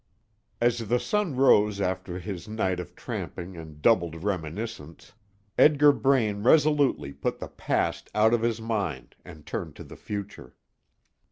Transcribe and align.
VIII. 0.59 0.67
As 0.67 0.79
the 0.87 0.99
sun 0.99 1.35
rose 1.35 1.79
after 1.79 2.17
his 2.17 2.47
night 2.47 2.79
of 2.79 2.95
tramping 2.95 3.55
and 3.55 3.83
troubled 3.83 4.23
reminiscence, 4.23 5.13
Edgar 5.59 5.91
Braine 5.91 6.41
resolutely 6.41 7.13
put 7.13 7.37
the 7.37 7.47
past 7.49 8.09
out 8.15 8.33
of 8.33 8.41
his 8.41 8.59
mind, 8.59 9.15
and 9.23 9.45
turned 9.45 9.75
to 9.75 9.83
the 9.83 9.95
future. 9.95 10.55